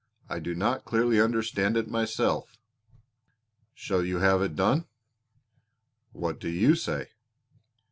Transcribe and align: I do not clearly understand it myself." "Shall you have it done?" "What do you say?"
I 0.27 0.39
do 0.39 0.55
not 0.55 0.83
clearly 0.83 1.21
understand 1.21 1.77
it 1.77 1.87
myself." 1.87 2.57
"Shall 3.75 4.03
you 4.03 4.17
have 4.17 4.41
it 4.41 4.55
done?" 4.55 4.85
"What 6.11 6.39
do 6.39 6.49
you 6.49 6.73
say?" 6.73 7.09